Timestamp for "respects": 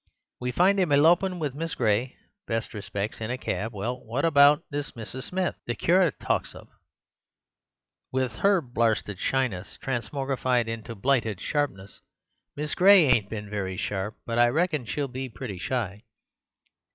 2.73-3.21